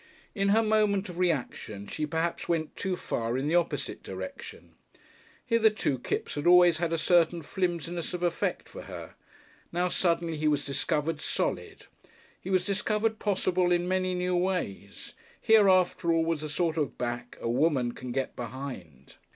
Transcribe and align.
In 0.33 0.49
her 0.49 0.63
moment 0.63 1.09
of 1.09 1.19
reaction 1.19 1.85
she 1.85 2.05
went 2.05 2.09
perhaps 2.09 2.47
too 2.75 2.95
far 2.95 3.37
in 3.37 3.47
the 3.47 3.53
opposite 3.53 4.01
direction. 4.01 4.73
Hitherto 5.45 5.99
Kipps 5.99 6.33
had 6.33 6.47
always 6.47 6.79
had 6.79 6.91
a 6.91 6.97
certain 6.97 7.43
flimsiness 7.43 8.11
of 8.15 8.23
effect 8.23 8.67
for 8.67 8.81
her. 8.85 9.13
Now 9.71 9.89
suddenly 9.89 10.37
he 10.37 10.47
was 10.47 10.65
discovered 10.65 11.21
solid. 11.21 11.85
He 12.41 12.49
was 12.49 12.65
discovered 12.65 13.19
possible 13.19 13.71
in 13.71 13.87
many 13.87 14.15
new 14.15 14.35
ways. 14.35 15.13
Here, 15.39 15.69
after 15.69 16.11
all, 16.11 16.25
was 16.25 16.41
the 16.41 16.49
sort 16.49 16.77
of 16.77 16.97
back 16.97 17.37
a 17.39 17.47
woman 17.47 17.91
can 17.91 18.11
get 18.11 18.35
behind!... 18.35 19.17